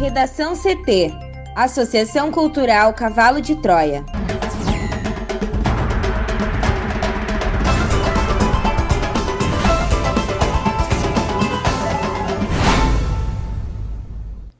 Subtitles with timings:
[0.00, 1.12] Redação CT
[1.54, 4.02] Associação Cultural Cavalo de Troia.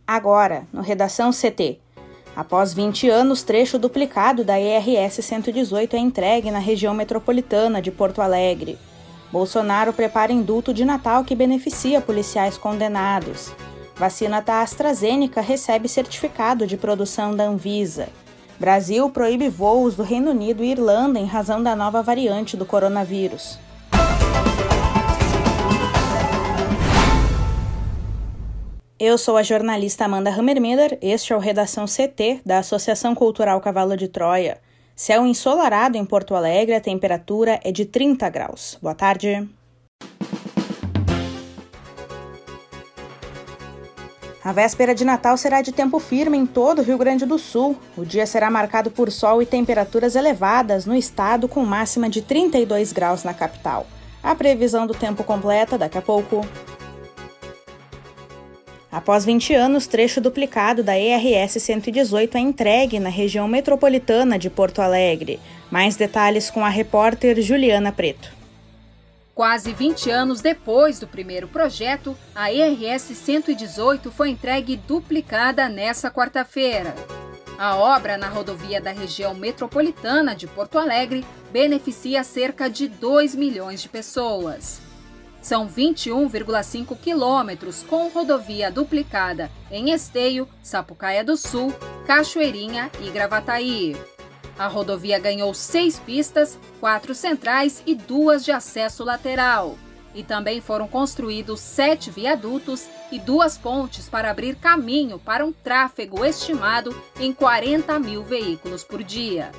[0.07, 1.79] Agora, no Redação CT.
[2.37, 8.21] Após 20 anos, trecho duplicado da ERS 118 é entregue na região metropolitana de Porto
[8.21, 8.79] Alegre.
[9.33, 13.51] Bolsonaro prepara indulto de Natal que beneficia policiais condenados.
[14.01, 18.09] Vacina da AstraZeneca recebe certificado de produção da Anvisa.
[18.59, 23.59] Brasil proíbe voos do Reino Unido e Irlanda em razão da nova variante do coronavírus.
[28.99, 33.99] Eu sou a jornalista Amanda Hammermiller, este é o Redação CT da Associação Cultural Cavalo
[33.99, 34.63] de Troia.
[34.97, 38.79] Céu ensolarado em Porto Alegre, a temperatura é de 30 graus.
[38.81, 39.47] Boa tarde.
[44.51, 47.79] A véspera de Natal será de tempo firme em todo o Rio Grande do Sul.
[47.97, 52.93] O dia será marcado por sol e temperaturas elevadas no estado, com máxima de 32
[52.93, 53.87] graus na capital.
[54.21, 56.45] A previsão do tempo completa daqui a pouco.
[58.91, 64.83] Após 20 anos, trecho duplicado da ERS 118 é entregue na região metropolitana de Porto
[64.83, 65.39] Alegre.
[65.71, 68.40] Mais detalhes com a repórter Juliana Preto.
[69.35, 76.95] Quase 20 anos depois do primeiro projeto, a ERS 118 foi entregue duplicada nesta quarta-feira.
[77.59, 83.83] A obra na rodovia da região metropolitana de Porto Alegre beneficia cerca de 2 milhões
[83.83, 84.81] de pessoas.
[85.41, 91.75] São 21,5 quilômetros com rodovia duplicada em Esteio, Sapucaia do Sul,
[92.07, 93.97] Cachoeirinha e Gravataí.
[94.61, 99.79] A rodovia ganhou seis pistas, quatro centrais e duas de acesso lateral.
[100.15, 106.27] E também foram construídos sete viadutos e duas pontes para abrir caminho para um tráfego
[106.27, 109.51] estimado em 40 mil veículos por dia.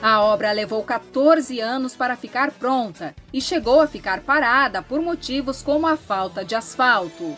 [0.00, 5.60] A obra levou 14 anos para ficar pronta e chegou a ficar parada por motivos
[5.60, 7.36] como a falta de asfalto.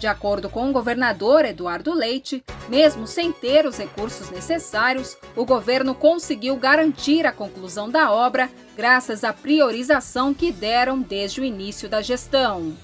[0.00, 5.94] De acordo com o governador Eduardo Leite, mesmo sem ter os recursos necessários, o governo
[5.94, 12.00] conseguiu garantir a conclusão da obra graças à priorização que deram desde o início da
[12.00, 12.74] gestão.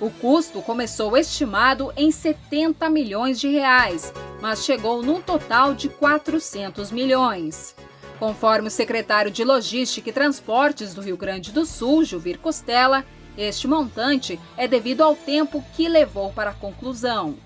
[0.00, 6.90] O custo começou estimado em 70 milhões de reais, mas chegou num total de 400
[6.90, 7.76] milhões.
[8.18, 13.04] Conforme o secretário de Logística e Transportes do Rio Grande do Sul, Juvir Costela,
[13.38, 17.36] este montante é devido ao tempo que levou para a conclusão.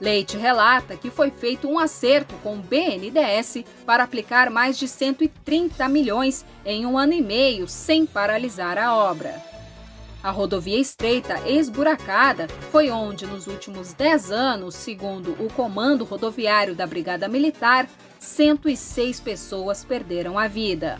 [0.00, 5.86] Leite relata que foi feito um acerto com o BNDES para aplicar mais de 130
[5.88, 9.40] milhões em um ano e meio sem paralisar a obra.
[10.22, 16.86] A rodovia estreita esburacada foi onde, nos últimos 10 anos, segundo o Comando Rodoviário da
[16.86, 17.86] Brigada Militar,
[18.18, 20.98] 106 pessoas perderam a vida.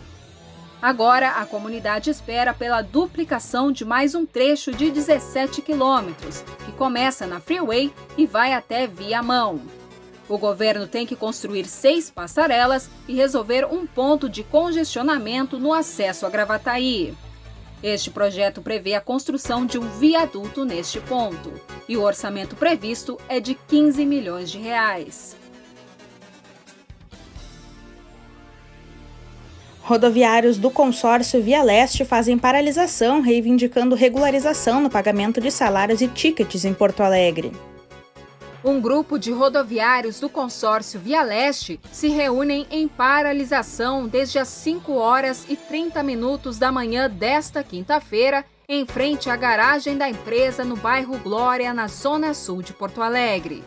[0.81, 7.25] Agora, a comunidade espera pela duplicação de mais um trecho de 17 quilômetros, que começa
[7.25, 9.59] na Freeway e vai até Viamão.
[10.29, 16.25] O governo tem que construir seis passarelas e resolver um ponto de congestionamento no acesso
[16.25, 17.15] a Gravataí.
[17.81, 21.53] Este projeto prevê a construção de um viaduto neste ponto,
[21.87, 25.36] e o orçamento previsto é de 15 milhões de reais.
[29.87, 36.65] Rodoviários do consórcio Via Leste fazem paralisação reivindicando regularização no pagamento de salários e tickets
[36.65, 37.53] em Porto Alegre.
[38.65, 44.91] Um grupo de rodoviários do consórcio Via Leste se reúnem em paralisação desde as 5
[44.91, 50.75] horas e 30 minutos da manhã desta quinta-feira, em frente à garagem da empresa no
[50.75, 53.63] bairro Glória, na zona sul de Porto Alegre.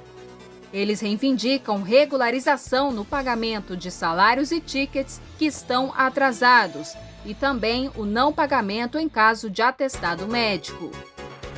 [0.73, 6.95] Eles reivindicam regularização no pagamento de salários e tickets que estão atrasados
[7.25, 10.91] e também o não pagamento em caso de atestado médico.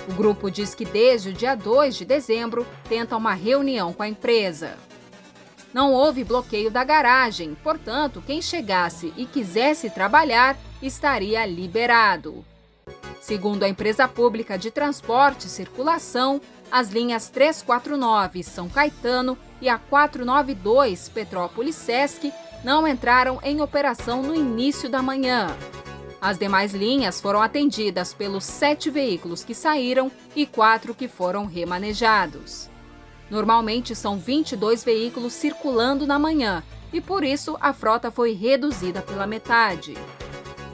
[0.09, 4.09] O grupo diz que desde o dia 2 de dezembro tenta uma reunião com a
[4.09, 4.77] empresa.
[5.73, 12.45] Não houve bloqueio da garagem, portanto, quem chegasse e quisesse trabalhar estaria liberado.
[13.21, 16.41] Segundo a empresa pública de transporte e circulação,
[16.73, 22.33] as linhas 349 São Caetano e a 492 Petrópolis Sesc
[22.65, 25.55] não entraram em operação no início da manhã.
[26.19, 32.71] As demais linhas foram atendidas pelos sete veículos que saíram e quatro que foram remanejados.
[33.29, 39.27] Normalmente são 22 veículos circulando na manhã e por isso a frota foi reduzida pela
[39.27, 39.95] metade.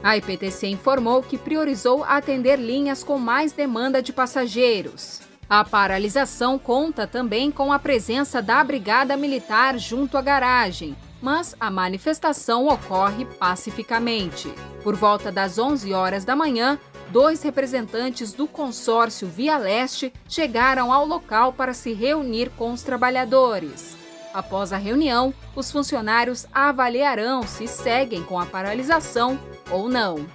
[0.01, 5.28] A IPTC informou que priorizou atender linhas com mais demanda de passageiros.
[5.49, 11.71] A paralisação conta também com a presença da Brigada Militar junto à garagem, mas a
[11.71, 14.53] manifestação ocorre pacificamente.
[14.83, 16.77] Por volta das 11 horas da manhã,
[17.09, 23.97] dois representantes do consórcio Via Leste chegaram ao local para se reunir com os trabalhadores.
[24.31, 29.39] Após a reunião, os funcionários avaliarão se seguem com a paralisação
[29.71, 30.27] ou não.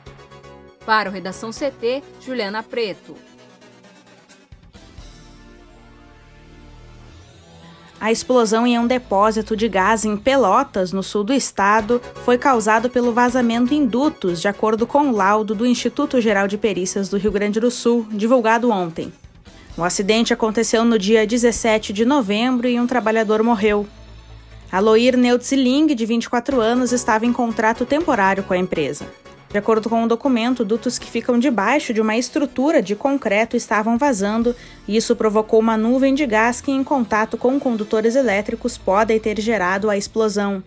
[0.85, 3.15] Para o Redação CT, Juliana Preto.
[8.05, 12.91] A explosão em um depósito de gás em Pelotas, no sul do estado, foi causado
[12.91, 17.17] pelo vazamento em dutos, de acordo com o laudo do Instituto Geral de Perícias do
[17.17, 19.11] Rio Grande do Sul, divulgado ontem.
[19.75, 23.87] O acidente aconteceu no dia 17 de novembro e um trabalhador morreu.
[24.71, 29.06] Aloir Neutzling, de 24 anos, estava em contrato temporário com a empresa.
[29.55, 33.56] De acordo com o um documento, dutos que ficam debaixo de uma estrutura de concreto
[33.56, 34.53] estavam vazando
[34.89, 39.41] e isso provocou uma nuvem de gás que, em contato com condutores elétricos, podem ter
[39.41, 40.61] gerado a explosão.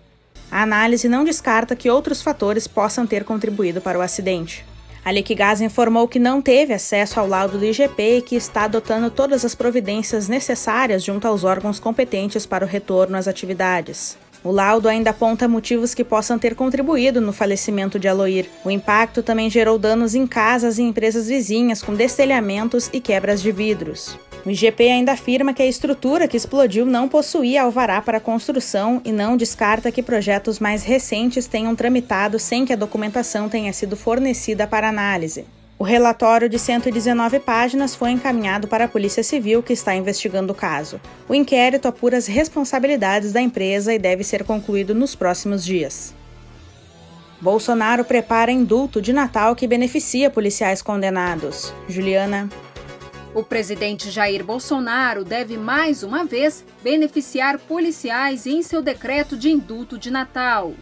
[0.49, 4.65] A análise não descarta que outros fatores possam ter contribuído para o acidente.
[5.03, 9.11] A Liquigás informou que não teve acesso ao laudo do IGP e que está adotando
[9.11, 14.17] todas as providências necessárias junto aos órgãos competentes para o retorno às atividades.
[14.47, 18.49] O laudo ainda aponta motivos que possam ter contribuído no falecimento de Aloir.
[18.63, 23.51] O impacto também gerou danos em casas e empresas vizinhas, com destelhamentos e quebras de
[23.51, 24.17] vidros.
[24.45, 29.11] O IGP ainda afirma que a estrutura que explodiu não possuía alvará para construção e
[29.11, 34.65] não descarta que projetos mais recentes tenham tramitado sem que a documentação tenha sido fornecida
[34.65, 35.43] para análise.
[35.79, 40.55] O relatório de 119 páginas foi encaminhado para a Polícia Civil, que está investigando o
[40.55, 40.99] caso.
[41.29, 46.15] O inquérito apura as responsabilidades da empresa e deve ser concluído nos próximos dias.
[47.39, 51.71] Bolsonaro prepara indulto de Natal que beneficia policiais condenados.
[51.87, 52.49] Juliana.
[53.35, 59.95] O presidente Jair Bolsonaro deve mais uma vez beneficiar policiais em seu decreto de indulto
[59.95, 60.73] de Natal.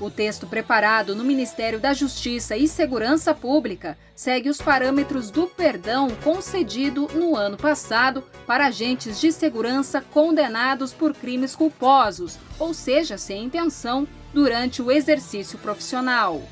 [0.00, 6.08] O texto preparado no Ministério da Justiça e Segurança Pública segue os parâmetros do perdão
[6.22, 13.44] concedido no ano passado para agentes de segurança condenados por crimes culposos, ou seja, sem
[13.44, 16.42] intenção, durante o exercício profissional.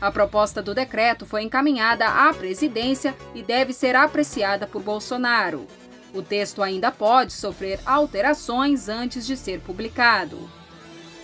[0.00, 5.66] A proposta do decreto foi encaminhada à presidência e deve ser apreciada por Bolsonaro.
[6.14, 10.57] O texto ainda pode sofrer alterações antes de ser publicado.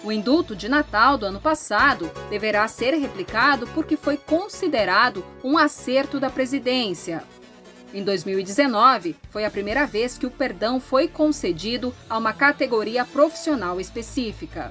[0.04, 6.20] O indulto de Natal do ano passado deverá ser replicado porque foi considerado um acerto
[6.20, 7.24] da presidência.
[7.92, 13.80] Em 2019, foi a primeira vez que o perdão foi concedido a uma categoria profissional
[13.80, 14.70] específica.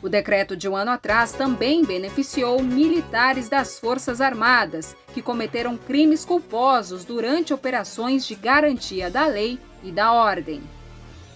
[0.00, 6.24] O decreto de um ano atrás também beneficiou militares das Forças Armadas que cometeram crimes
[6.24, 10.62] culposos durante operações de garantia da lei e da ordem.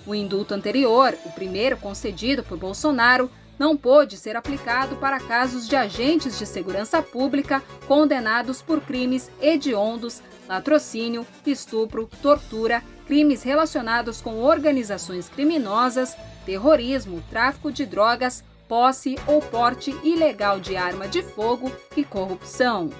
[0.06, 5.74] O indulto anterior, o primeiro concedido por Bolsonaro, não pôde ser aplicado para casos de
[5.74, 15.28] agentes de segurança pública condenados por crimes hediondos, latrocínio, estupro, tortura, crimes relacionados com organizações
[15.28, 22.90] criminosas, terrorismo, tráfico de drogas, posse ou porte ilegal de arma de fogo e corrupção.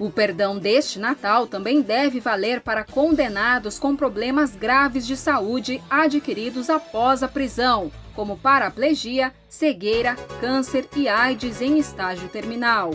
[0.00, 6.70] O perdão deste Natal também deve valer para condenados com problemas graves de saúde adquiridos
[6.70, 12.92] após a prisão, como paraplegia, cegueira, câncer e AIDS em estágio terminal.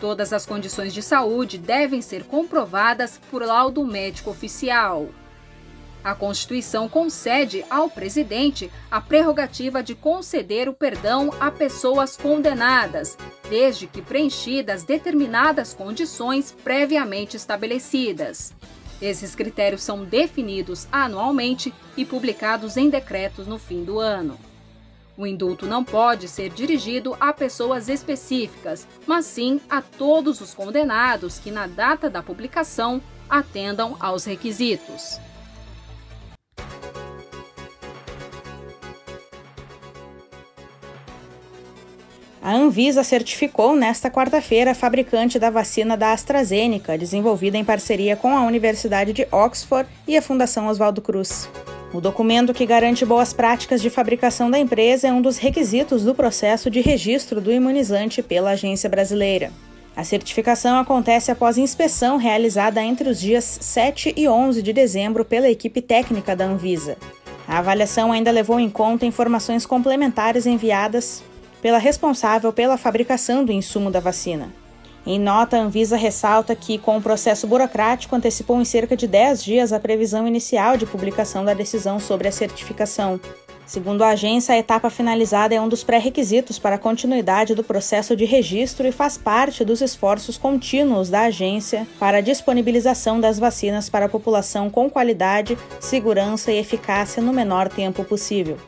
[0.00, 5.08] Todas as condições de saúde devem ser comprovadas por laudo médico oficial.
[6.02, 13.18] A Constituição concede ao presidente a prerrogativa de conceder o perdão a pessoas condenadas,
[13.50, 18.54] desde que preenchidas determinadas condições previamente estabelecidas.
[19.00, 24.38] Esses critérios são definidos anualmente e publicados em decretos no fim do ano.
[25.18, 31.38] O indulto não pode ser dirigido a pessoas específicas, mas sim a todos os condenados
[31.38, 35.20] que, na data da publicação, atendam aos requisitos.
[42.70, 48.46] Anvisa certificou nesta quarta-feira a fabricante da vacina da AstraZeneca, desenvolvida em parceria com a
[48.46, 51.48] Universidade de Oxford e a Fundação Oswaldo Cruz.
[51.92, 56.14] O documento que garante boas práticas de fabricação da empresa é um dos requisitos do
[56.14, 59.50] processo de registro do imunizante pela agência brasileira.
[59.96, 65.50] A certificação acontece após inspeção realizada entre os dias 7 e 11 de dezembro pela
[65.50, 66.96] equipe técnica da Anvisa.
[67.48, 71.20] A avaliação ainda levou em conta informações complementares enviadas
[71.60, 74.52] pela responsável pela fabricação do insumo da vacina.
[75.06, 79.42] Em nota, a Anvisa ressalta que, com o processo burocrático, antecipou em cerca de 10
[79.42, 83.18] dias a previsão inicial de publicação da decisão sobre a certificação.
[83.70, 88.16] Segundo a agência, a etapa finalizada é um dos pré-requisitos para a continuidade do processo
[88.16, 93.88] de registro e faz parte dos esforços contínuos da agência para a disponibilização das vacinas
[93.88, 98.58] para a população com qualidade, segurança e eficácia no menor tempo possível.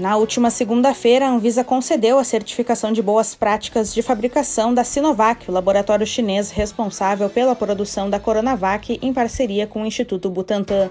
[0.00, 5.46] Na última segunda-feira, a Anvisa concedeu a certificação de boas práticas de fabricação da Sinovac,
[5.46, 10.88] o laboratório chinês responsável pela produção da Coronavac em parceria com o Instituto Butantan.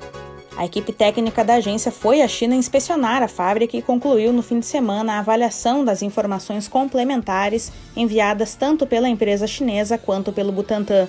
[0.56, 4.60] A equipe técnica da agência foi à China inspecionar a fábrica e concluiu no fim
[4.60, 11.08] de semana a avaliação das informações complementares enviadas tanto pela empresa chinesa quanto pelo Butantan.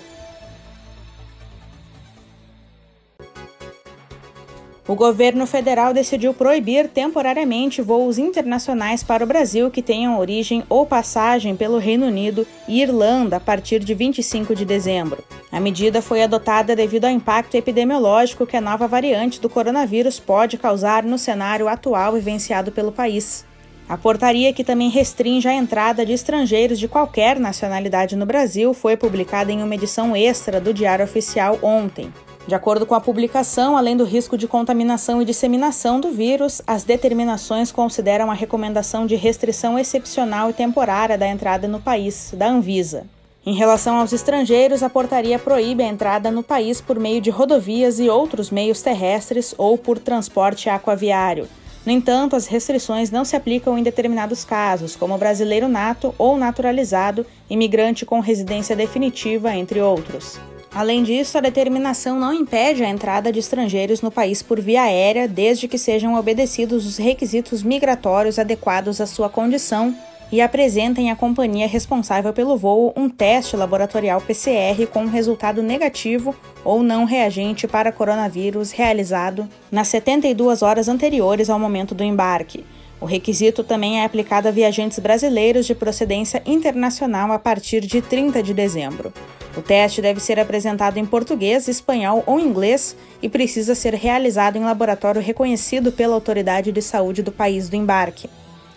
[4.90, 10.85] O governo federal decidiu proibir temporariamente voos internacionais para o Brasil que tenham origem ou
[10.85, 15.23] passagem pelo Reino Unido e Irlanda a partir de 25 de dezembro.
[15.52, 20.59] A medida foi adotada devido ao impacto epidemiológico que a nova variante do coronavírus pode
[20.59, 23.47] causar no cenário atual vivenciado pelo país.
[23.88, 28.97] A portaria, que também restringe a entrada de estrangeiros de qualquer nacionalidade no Brasil, foi
[28.97, 32.12] publicada em uma edição extra do Diário Oficial ontem.
[32.50, 36.83] De acordo com a publicação, além do risco de contaminação e disseminação do vírus, as
[36.83, 43.07] determinações consideram a recomendação de restrição excepcional e temporária da entrada no país, da Anvisa.
[43.47, 48.00] Em relação aos estrangeiros, a portaria proíbe a entrada no país por meio de rodovias
[48.00, 51.47] e outros meios terrestres ou por transporte aquaviário.
[51.87, 57.25] No entanto, as restrições não se aplicam em determinados casos, como brasileiro nato ou naturalizado,
[57.49, 60.40] imigrante com residência definitiva, entre outros.
[60.73, 65.27] Além disso, a determinação não impede a entrada de estrangeiros no país por via aérea,
[65.27, 69.95] desde que sejam obedecidos os requisitos migratórios adequados à sua condição
[70.31, 76.85] e apresentem à companhia responsável pelo voo um teste laboratorial PCR com resultado negativo ou
[76.85, 82.65] não reagente para coronavírus realizado nas 72 horas anteriores ao momento do embarque.
[83.00, 88.42] O requisito também é aplicado a viajantes brasileiros de procedência internacional a partir de 30
[88.42, 89.12] de dezembro.
[89.57, 94.64] O teste deve ser apresentado em português, espanhol ou inglês e precisa ser realizado em
[94.64, 98.28] laboratório reconhecido pela autoridade de saúde do país do embarque.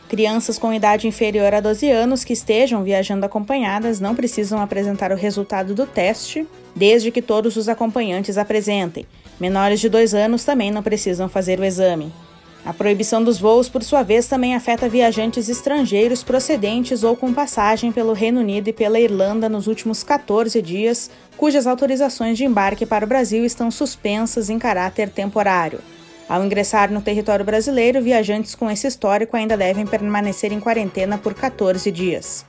[0.07, 5.15] Crianças com idade inferior a 12 anos que estejam viajando acompanhadas não precisam apresentar o
[5.15, 9.05] resultado do teste, desde que todos os acompanhantes apresentem.
[9.39, 12.11] Menores de 2 anos também não precisam fazer o exame.
[12.65, 17.91] A proibição dos voos, por sua vez, também afeta viajantes estrangeiros procedentes ou com passagem
[17.91, 23.03] pelo Reino Unido e pela Irlanda nos últimos 14 dias, cujas autorizações de embarque para
[23.03, 25.79] o Brasil estão suspensas em caráter temporário.
[26.29, 31.33] Ao ingressar no território brasileiro, viajantes com esse histórico ainda devem permanecer em quarentena por
[31.33, 32.45] 14 dias.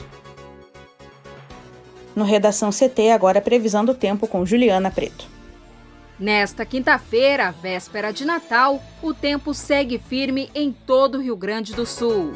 [2.14, 5.33] No Redação CT, agora previsão do tempo com Juliana Preto.
[6.18, 11.84] Nesta quinta-feira, véspera de Natal, o tempo segue firme em todo o Rio Grande do
[11.84, 12.34] Sul.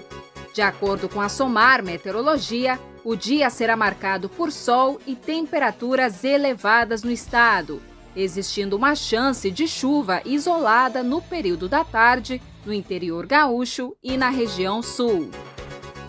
[0.52, 7.04] De acordo com a SOMAR Meteorologia, o dia será marcado por sol e temperaturas elevadas
[7.04, 7.80] no estado,
[8.16, 14.28] existindo uma chance de chuva isolada no período da tarde no interior gaúcho e na
[14.28, 15.30] região sul.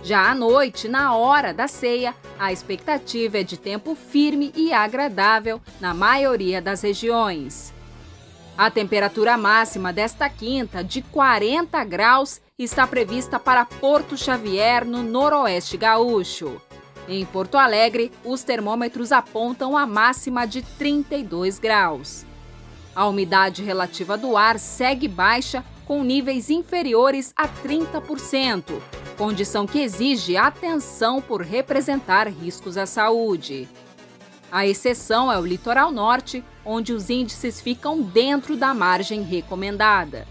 [0.04, 5.62] Já à noite, na hora da ceia, a expectativa é de tempo firme e agradável
[5.80, 7.74] na maioria das regiões.
[8.58, 15.78] A temperatura máxima desta quinta, de 40 graus, está prevista para Porto Xavier, no noroeste
[15.78, 16.62] gaúcho.
[17.08, 22.26] Em Porto Alegre, os termômetros apontam a máxima de 32 graus.
[22.96, 28.82] A umidade relativa do ar segue baixa, com níveis inferiores a 30%,
[29.20, 33.68] condição que exige atenção por representar riscos à saúde.
[34.50, 40.26] A exceção é o litoral norte, onde os índices ficam dentro da margem recomendada.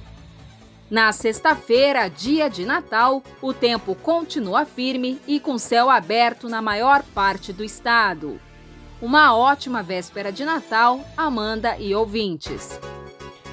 [0.91, 7.03] Na sexta-feira, dia de Natal, o tempo continua firme e com céu aberto na maior
[7.15, 8.41] parte do estado.
[9.03, 12.81] Uma ótima véspera de Natal, Amanda e ouvintes.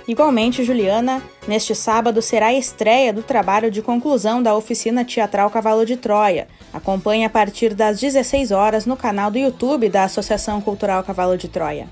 [0.08, 5.86] Igualmente, Juliana, neste sábado será a estreia do trabalho de conclusão da oficina teatral Cavalo
[5.86, 6.48] de Troia.
[6.72, 11.48] Acompanhe a partir das 16 horas no canal do YouTube da Associação Cultural Cavalo de
[11.48, 11.88] Troia.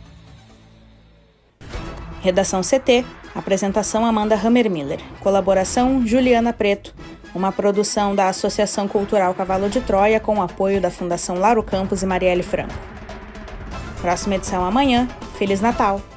[2.21, 3.03] Redação CT
[3.35, 4.99] Apresentação Amanda Hammermiller.
[5.19, 6.93] Colaboração Juliana Preto.
[7.33, 12.03] Uma produção da Associação Cultural Cavalo de Troia com o apoio da Fundação Laro Campos
[12.03, 12.75] e Marielle Franco.
[14.01, 15.07] Próxima edição amanhã.
[15.35, 16.12] Feliz Natal!